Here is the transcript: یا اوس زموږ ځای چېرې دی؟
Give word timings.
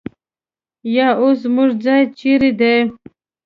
یا 0.95 1.07
اوس 1.21 1.37
زموږ 1.43 1.69
ځای 1.85 2.01
چېرې 2.19 2.51
دی؟ 2.59 2.75